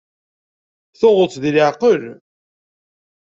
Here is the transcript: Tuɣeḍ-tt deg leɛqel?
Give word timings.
Tuɣeḍ-tt 0.99 1.41
deg 1.43 1.53
leɛqel? 1.55 2.01